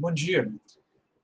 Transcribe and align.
Bom 0.00 0.10
dia. 0.10 0.50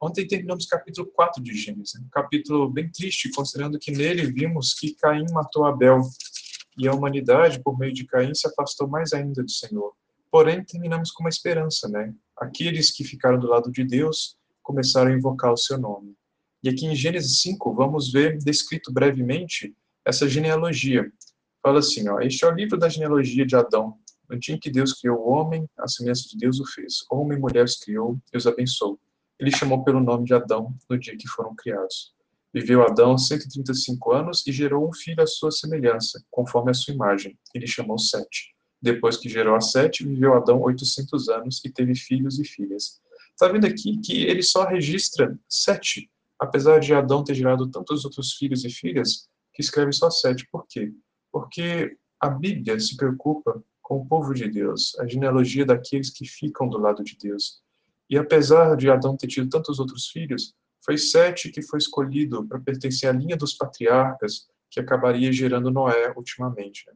Ontem 0.00 0.26
terminamos 0.26 0.64
o 0.64 0.68
capítulo 0.68 1.06
4 1.08 1.42
de 1.42 1.54
Gênesis, 1.54 2.00
um 2.00 2.08
capítulo 2.10 2.70
bem 2.70 2.90
triste, 2.90 3.30
considerando 3.30 3.78
que 3.78 3.90
nele 3.90 4.32
vimos 4.32 4.72
que 4.72 4.94
Caim 4.94 5.26
matou 5.30 5.66
Abel 5.66 6.00
e 6.78 6.88
a 6.88 6.94
humanidade, 6.94 7.62
por 7.62 7.78
meio 7.78 7.92
de 7.92 8.06
Caim, 8.06 8.34
se 8.34 8.48
afastou 8.48 8.88
mais 8.88 9.12
ainda 9.12 9.42
do 9.42 9.50
Senhor. 9.50 9.92
Porém, 10.30 10.64
terminamos 10.64 11.10
com 11.10 11.22
uma 11.22 11.28
esperança, 11.28 11.86
né? 11.86 12.14
Aqueles 12.34 12.90
que 12.90 13.04
ficaram 13.04 13.38
do 13.38 13.46
lado 13.46 13.70
de 13.70 13.84
Deus 13.84 14.38
começaram 14.62 15.10
a 15.12 15.14
invocar 15.14 15.52
o 15.52 15.58
seu 15.58 15.76
nome. 15.76 16.16
E 16.62 16.70
aqui 16.70 16.86
em 16.86 16.96
Gênesis 16.96 17.42
5, 17.42 17.74
vamos 17.74 18.10
ver 18.10 18.38
descrito 18.38 18.90
brevemente 18.90 19.76
essa 20.02 20.26
genealogia. 20.26 21.12
Fala 21.62 21.80
assim, 21.80 22.08
ó, 22.08 22.20
este 22.20 22.42
é 22.42 22.48
o 22.48 22.54
livro 22.54 22.78
da 22.78 22.88
genealogia 22.88 23.44
de 23.44 23.54
Adão, 23.54 23.98
no 24.32 24.38
dia 24.38 24.54
em 24.54 24.58
que 24.58 24.70
Deus 24.70 24.94
criou 24.94 25.18
o 25.18 25.28
homem, 25.28 25.68
a 25.78 25.86
semelhança 25.86 26.26
de 26.26 26.38
Deus 26.38 26.58
o 26.58 26.64
fez. 26.64 27.04
Homem 27.10 27.36
e 27.36 27.40
mulher 27.40 27.64
os 27.64 27.76
criou, 27.76 28.18
Deus 28.32 28.46
abençoou. 28.46 28.98
Ele 29.38 29.50
chamou 29.50 29.84
pelo 29.84 30.00
nome 30.00 30.24
de 30.24 30.32
Adão 30.32 30.74
no 30.88 30.98
dia 30.98 31.16
que 31.16 31.28
foram 31.28 31.54
criados. 31.54 32.14
Viveu 32.54 32.82
Adão 32.82 33.18
135 33.18 34.12
anos 34.12 34.46
e 34.46 34.52
gerou 34.52 34.88
um 34.88 34.92
filho 34.92 35.22
à 35.22 35.26
sua 35.26 35.50
semelhança, 35.50 36.24
conforme 36.30 36.70
a 36.70 36.74
sua 36.74 36.94
imagem. 36.94 37.38
Ele 37.54 37.66
chamou 37.66 37.98
Sete. 37.98 38.54
Depois 38.80 39.18
que 39.18 39.28
gerou 39.28 39.54
a 39.54 39.60
Sete, 39.60 40.06
viveu 40.06 40.34
Adão 40.34 40.62
800 40.62 41.28
anos 41.28 41.62
e 41.64 41.70
teve 41.70 41.94
filhos 41.94 42.38
e 42.38 42.44
filhas. 42.44 43.02
Está 43.30 43.48
vendo 43.48 43.66
aqui 43.66 43.98
que 43.98 44.24
ele 44.24 44.42
só 44.42 44.64
registra 44.64 45.38
Sete, 45.46 46.10
apesar 46.38 46.78
de 46.78 46.94
Adão 46.94 47.22
ter 47.22 47.34
gerado 47.34 47.70
tantos 47.70 48.04
outros 48.04 48.32
filhos 48.32 48.64
e 48.64 48.70
filhas, 48.70 49.28
que 49.52 49.62
escreve 49.62 49.92
só 49.92 50.10
Sete. 50.10 50.48
Por 50.50 50.66
quê? 50.66 50.90
Porque 51.30 51.96
a 52.18 52.28
Bíblia 52.28 52.78
se 52.80 52.96
preocupa 52.96 53.62
com 53.92 53.98
o 53.98 54.06
povo 54.06 54.32
de 54.32 54.48
Deus, 54.48 54.98
a 54.98 55.06
genealogia 55.06 55.66
daqueles 55.66 56.08
que 56.08 56.24
ficam 56.24 56.66
do 56.66 56.78
lado 56.78 57.04
de 57.04 57.14
Deus. 57.14 57.60
E 58.08 58.16
apesar 58.16 58.74
de 58.74 58.90
Adão 58.90 59.18
ter 59.18 59.26
tido 59.26 59.50
tantos 59.50 59.78
outros 59.78 60.06
filhos, 60.06 60.54
foi 60.82 60.96
Sete 60.96 61.50
que 61.50 61.60
foi 61.60 61.78
escolhido 61.78 62.48
para 62.48 62.58
pertencer 62.58 63.10
à 63.10 63.12
linha 63.12 63.36
dos 63.36 63.52
patriarcas, 63.52 64.48
que 64.70 64.80
acabaria 64.80 65.30
gerando 65.30 65.70
Noé 65.70 66.10
ultimamente. 66.16 66.84
Né? 66.86 66.94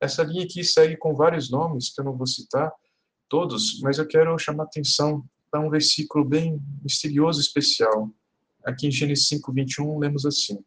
Essa 0.00 0.22
linha 0.22 0.44
aqui 0.44 0.62
segue 0.62 0.96
com 0.96 1.16
vários 1.16 1.50
nomes, 1.50 1.92
que 1.92 2.00
eu 2.00 2.04
não 2.04 2.16
vou 2.16 2.28
citar 2.28 2.72
todos, 3.28 3.80
mas 3.80 3.98
eu 3.98 4.06
quero 4.06 4.38
chamar 4.38 4.64
atenção 4.64 5.24
para 5.50 5.58
um 5.58 5.68
versículo 5.68 6.24
bem 6.24 6.60
misterioso 6.80 7.40
especial. 7.40 8.08
Aqui 8.64 8.86
em 8.86 8.92
Gênesis 8.92 9.26
5, 9.26 9.52
21, 9.52 9.98
lemos 9.98 10.24
assim. 10.24 10.64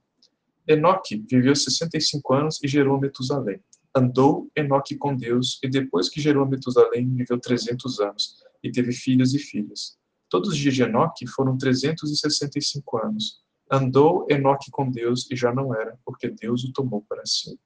Enoque 0.68 1.26
viveu 1.26 1.56
65 1.56 2.34
anos 2.34 2.62
e 2.62 2.68
gerou 2.68 3.00
Metusalém. 3.00 3.62
Andou 4.00 4.50
Enoque 4.56 4.96
com 4.96 5.14
Deus, 5.14 5.60
e 5.62 5.68
depois 5.68 6.08
que 6.08 6.22
gerou 6.22 6.48
Metusalém, 6.48 7.14
viveu 7.14 7.38
300 7.38 8.00
anos, 8.00 8.42
e 8.64 8.72
teve 8.72 8.94
filhos 8.94 9.34
e 9.34 9.40
filhas. 9.40 9.98
Todos 10.30 10.50
os 10.50 10.58
dias 10.58 10.74
de 10.74 10.84
Enoque 10.84 11.28
foram 11.28 11.58
365 11.58 12.98
anos. 13.06 13.42
Andou 13.70 14.26
Enoque 14.30 14.72
com 14.72 14.90
Deus, 14.90 15.30
e 15.30 15.36
já 15.36 15.54
não 15.54 15.76
era, 15.76 16.00
porque 16.06 16.30
Deus 16.30 16.64
o 16.64 16.72
tomou 16.72 17.04
para 17.10 17.26
si. 17.26 17.60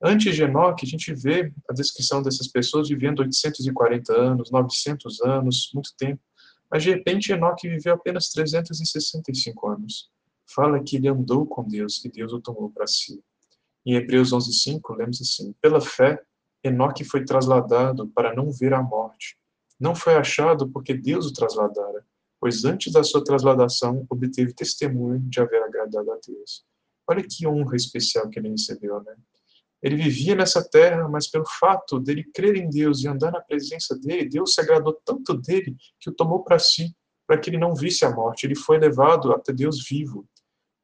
Antes 0.00 0.36
de 0.36 0.44
Enoque, 0.44 0.86
a 0.86 0.88
gente 0.88 1.12
vê 1.12 1.52
a 1.68 1.72
descrição 1.72 2.22
dessas 2.22 2.46
pessoas 2.46 2.88
vivendo 2.88 3.18
840 3.18 4.12
anos, 4.12 4.52
900 4.52 5.20
anos, 5.22 5.70
muito 5.74 5.90
tempo. 5.98 6.22
Mas 6.70 6.84
de 6.84 6.90
repente 6.90 7.32
Enoque 7.32 7.68
viveu 7.68 7.94
apenas 7.94 8.28
365 8.28 9.68
anos. 9.68 10.08
Fala 10.46 10.80
que 10.80 10.96
ele 10.96 11.08
andou 11.08 11.44
com 11.44 11.66
Deus 11.66 12.04
e 12.04 12.08
Deus 12.08 12.32
o 12.32 12.40
tomou 12.40 12.70
para 12.70 12.86
si. 12.86 13.20
Em 13.88 13.94
Hebreus 13.94 14.32
11:5 14.34 14.94
lemos 14.94 15.18
assim: 15.18 15.54
Pela 15.62 15.80
fé, 15.80 16.22
Enoque 16.62 17.04
foi 17.04 17.24
trasladado 17.24 18.06
para 18.08 18.34
não 18.34 18.52
ver 18.52 18.74
a 18.74 18.82
morte. 18.82 19.38
Não 19.80 19.94
foi 19.94 20.14
achado 20.14 20.68
porque 20.68 20.92
Deus 20.92 21.24
o 21.24 21.32
trasladara, 21.32 22.04
pois 22.38 22.66
antes 22.66 22.92
da 22.92 23.02
sua 23.02 23.24
trasladação 23.24 24.04
obteve 24.10 24.52
testemunho 24.52 25.20
de 25.20 25.40
haver 25.40 25.62
agradado 25.62 26.12
a 26.12 26.18
Deus. 26.26 26.66
Olha 27.08 27.24
que 27.26 27.46
honra 27.46 27.76
especial 27.76 28.28
que 28.28 28.38
ele 28.38 28.50
recebeu, 28.50 29.02
né? 29.02 29.16
Ele 29.82 29.96
vivia 29.96 30.34
nessa 30.34 30.62
terra, 30.62 31.08
mas 31.08 31.26
pelo 31.26 31.46
fato 31.46 31.98
dele 31.98 32.24
crer 32.34 32.56
em 32.56 32.68
Deus 32.68 33.02
e 33.02 33.08
andar 33.08 33.32
na 33.32 33.40
presença 33.40 33.98
dele, 33.98 34.28
Deus 34.28 34.52
se 34.52 34.60
agradou 34.60 35.00
tanto 35.02 35.32
dele 35.32 35.74
que 35.98 36.10
o 36.10 36.14
tomou 36.14 36.44
para 36.44 36.58
si, 36.58 36.94
para 37.26 37.38
que 37.38 37.48
ele 37.48 37.56
não 37.56 37.74
visse 37.74 38.04
a 38.04 38.14
morte. 38.14 38.44
Ele 38.44 38.54
foi 38.54 38.78
levado 38.78 39.32
até 39.32 39.50
Deus 39.50 39.88
vivo. 39.88 40.28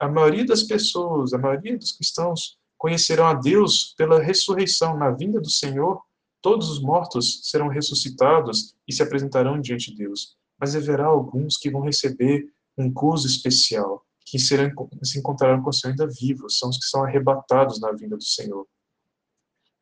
A 0.01 0.09
maioria 0.09 0.47
das 0.47 0.63
pessoas, 0.63 1.35
a 1.35 1.39
maioria 1.39 1.77
dos 1.77 1.93
cristãos, 1.93 2.59
conhecerão 2.77 3.27
a 3.27 3.35
Deus 3.35 3.95
pela 3.97 4.21
ressurreição, 4.21 4.97
na 4.97 5.11
vinda 5.11 5.41
do 5.41 5.51
Senhor, 5.51 6.03
todos 6.41 6.69
os 6.69 6.81
mortos 6.81 7.41
serão 7.45 7.69
ressuscitados 7.69 8.75
e 8.87 8.93
se 8.93 9.03
apresentarão 9.03 9.61
diante 9.61 9.91
de 9.91 9.97
Deus. 9.97 10.37
Mas 10.59 10.77
haverá 10.77 11.07
alguns 11.07 11.57
que 11.57 11.71
vão 11.71 11.83
receber 11.83 12.47
um 12.77 12.91
gozo 12.91 13.27
especial, 13.27 14.05
que 14.27 14.39
serão, 14.39 14.71
se 15.03 15.19
encontrarão 15.19 15.63
com 15.63 15.71
o 15.71 15.73
Senhor 15.73 15.93
ainda 15.93 16.07
vivos, 16.07 16.59
são 16.59 16.69
os 16.69 16.79
que 16.79 16.87
são 16.87 17.05
arrebatados 17.05 17.81
na 17.81 17.93
vinda 17.93 18.17
do 18.17 18.25
Senhor. 18.25 18.67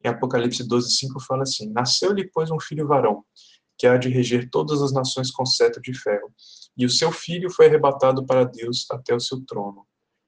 Em 0.04 0.08
Apocalipse 0.08 0.66
12, 0.66 0.91
5 0.97 1.20
fala 1.20 1.42
assim: 1.42 1.70
Nasceu-lhe, 1.70 2.28
pois, 2.32 2.50
um 2.50 2.60
filho 2.60 2.86
varão, 2.86 3.25
que 3.78 3.86
há 3.86 3.97
de 3.97 4.08
reger 4.08 4.50
todas 4.50 4.82
as 4.82 4.92
nações 4.92 5.31
com 5.31 5.47
cetro 5.47 5.81
de 5.81 5.94
ferro, 5.94 6.32
e 6.76 6.84
o 6.84 6.91
seu 6.91 7.12
filho 7.12 7.50
foi 7.50 7.66
arrebatado 7.66 8.25
para 8.26 8.44
Deus 8.44 8.86
até 8.91 9.14
o 9.14 9.20
seu 9.20 9.41
trono. 9.44 9.86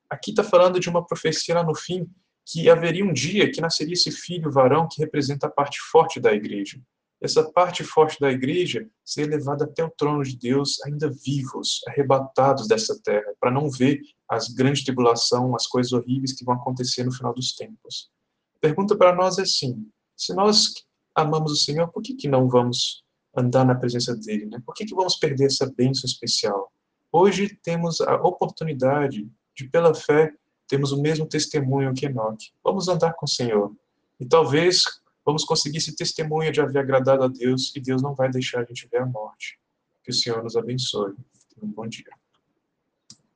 Aqui 0.08 0.30
está 0.30 0.44
falando 0.44 0.78
de 0.78 0.88
uma 0.88 1.04
profecia 1.04 1.54
lá 1.54 1.64
no 1.64 1.74
fim, 1.74 2.08
que 2.46 2.68
haveria 2.68 3.04
um 3.04 3.12
dia 3.12 3.50
que 3.50 3.60
nasceria 3.60 3.94
esse 3.94 4.10
filho 4.10 4.50
varão 4.50 4.88
que 4.88 5.00
representa 5.00 5.46
a 5.46 5.50
parte 5.50 5.78
forte 5.90 6.20
da 6.20 6.32
igreja. 6.32 6.80
Essa 7.20 7.42
parte 7.42 7.82
forte 7.82 8.20
da 8.20 8.30
igreja 8.30 8.86
seria 9.02 9.36
levada 9.36 9.64
até 9.64 9.82
o 9.82 9.90
trono 9.90 10.22
de 10.22 10.36
Deus, 10.36 10.78
ainda 10.84 11.10
vivos, 11.10 11.80
arrebatados 11.88 12.68
dessa 12.68 13.00
terra, 13.02 13.32
para 13.40 13.50
não 13.50 13.70
ver 13.70 14.00
as 14.28 14.48
grandes 14.48 14.84
tribulação, 14.84 15.54
as 15.56 15.66
coisas 15.66 15.92
horríveis 15.92 16.34
que 16.34 16.44
vão 16.44 16.54
acontecer 16.54 17.02
no 17.04 17.14
final 17.14 17.32
dos 17.32 17.54
tempos. 17.54 18.10
A 18.56 18.58
pergunta 18.60 18.94
para 18.94 19.14
nós 19.14 19.38
é 19.38 19.42
assim: 19.42 19.88
se 20.14 20.34
nós 20.34 20.74
amamos 21.14 21.52
o 21.52 21.56
Senhor, 21.56 21.88
por 21.88 22.02
que, 22.02 22.14
que 22.14 22.28
não 22.28 22.48
vamos 22.48 23.02
andar 23.34 23.64
na 23.64 23.74
presença 23.74 24.14
dele? 24.14 24.46
Né? 24.46 24.60
Por 24.64 24.74
que, 24.74 24.84
que 24.84 24.94
vamos 24.94 25.16
perder 25.16 25.46
essa 25.46 25.72
bênção 25.74 26.06
especial? 26.06 26.70
Hoje 27.10 27.58
temos 27.62 28.00
a 28.00 28.16
oportunidade 28.16 29.26
de, 29.56 29.68
pela 29.70 29.94
fé, 29.94 30.34
temos 30.66 30.92
o 30.92 31.00
mesmo 31.00 31.26
testemunho 31.26 31.94
que 31.94 32.06
Enoque. 32.06 32.52
Vamos 32.62 32.88
andar 32.88 33.12
com 33.14 33.26
o 33.26 33.28
Senhor. 33.28 33.74
E 34.18 34.26
talvez 34.26 34.84
vamos 35.24 35.44
conseguir 35.44 35.78
esse 35.78 35.94
testemunho 35.94 36.52
de 36.52 36.60
haver 36.60 36.78
agradado 36.78 37.24
a 37.24 37.28
Deus 37.28 37.74
e 37.74 37.80
Deus 37.80 38.02
não 38.02 38.14
vai 38.14 38.30
deixar 38.30 38.60
a 38.60 38.64
gente 38.64 38.88
ver 38.88 39.02
a 39.02 39.06
morte. 39.06 39.58
Que 40.02 40.10
o 40.10 40.14
Senhor 40.14 40.42
nos 40.42 40.56
abençoe. 40.56 41.14
Um 41.62 41.68
bom 41.68 41.86
dia. 41.86 42.23